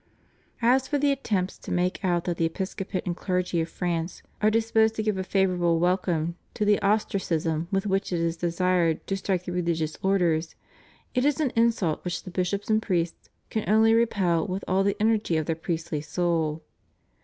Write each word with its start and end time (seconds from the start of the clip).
As 0.63 0.87
for 0.87 0.97
the 0.97 1.11
attempt 1.11 1.61
to 1.63 1.71
make 1.71 2.03
out 2.03 2.23
that 2.23 2.37
the 2.37 2.45
episcopate 2.45 3.05
and 3.05 3.15
clergy 3.15 3.61
of 3.61 3.69
France 3.69 4.23
are 4.41 4.49
disposed 4.49 4.95
to 4.95 5.03
give 5.03 5.15
a 5.15 5.23
favorable 5.23 5.77
welcome 5.77 6.37
to 6.55 6.65
the 6.65 6.81
ostracism 6.81 7.67
with 7.69 7.85
which 7.85 8.11
it 8.11 8.19
is 8.19 8.35
desired 8.35 9.05
to 9.05 9.15
strike 9.15 9.45
the 9.45 9.51
religious 9.51 9.99
orders, 10.01 10.55
it 11.13 11.23
is 11.23 11.39
an 11.39 11.51
insult 11.55 12.03
which 12.03 12.23
the 12.23 12.31
bishops 12.31 12.67
and 12.67 12.81
priests 12.81 13.29
can 13.51 13.69
only 13.69 13.93
repel 13.93 14.47
with 14.47 14.65
all 14.67 14.83
the 14.83 14.97
energy 14.99 15.37
of 15.37 15.45
their 15.45 15.55
priestly 15.55 16.01
soul. 16.01 16.63